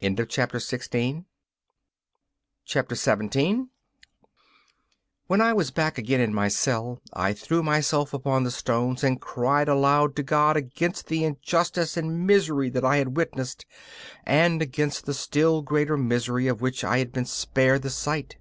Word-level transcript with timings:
17 0.00 1.26
When 5.26 5.40
I 5.42 5.52
was 5.52 5.70
back 5.70 5.98
again 5.98 6.18
in 6.22 6.32
my 6.32 6.48
cell 6.48 7.02
I 7.12 7.34
threw 7.34 7.62
myself 7.62 8.14
upon 8.14 8.44
the 8.44 8.50
stones 8.50 9.04
and 9.04 9.20
cried 9.20 9.68
aloud 9.68 10.16
to 10.16 10.22
God 10.22 10.56
against 10.56 11.08
the 11.08 11.24
injustice 11.24 11.98
and 11.98 12.26
misery 12.26 12.70
that 12.70 12.86
I 12.86 12.96
had 12.96 13.18
witnessed, 13.18 13.66
and 14.24 14.62
against 14.62 15.04
the 15.04 15.12
still 15.12 15.60
greater 15.60 15.98
misery 15.98 16.46
of 16.46 16.62
which 16.62 16.82
I 16.82 16.96
had 16.96 17.12
been 17.12 17.26
spared 17.26 17.82
the 17.82 17.90
sight. 17.90 18.38